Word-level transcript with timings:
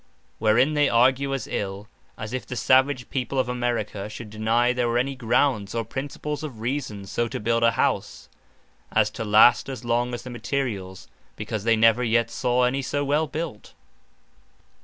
Wherein 0.39 0.73
they 0.73 0.89
argue 0.89 1.31
as 1.31 1.45
ill, 1.45 1.87
as 2.17 2.33
if 2.33 2.47
the 2.47 2.55
Savage 2.55 3.11
people 3.11 3.37
of 3.37 3.47
America, 3.47 4.09
should 4.09 4.31
deny 4.31 4.73
there 4.73 4.87
were 4.87 4.97
any 4.97 5.13
grounds, 5.15 5.75
or 5.75 5.83
Principles 5.85 6.41
of 6.41 6.59
Reason, 6.59 7.05
so 7.05 7.27
to 7.27 7.39
build 7.39 7.61
a 7.61 7.73
house, 7.73 8.27
as 8.91 9.11
to 9.11 9.23
last 9.23 9.69
as 9.69 9.85
long 9.85 10.15
as 10.15 10.23
the 10.23 10.31
materials, 10.31 11.07
because 11.35 11.65
they 11.65 11.75
never 11.75 12.03
yet 12.03 12.31
saw 12.31 12.63
any 12.63 12.81
so 12.81 13.05
well 13.05 13.27
built. 13.27 13.75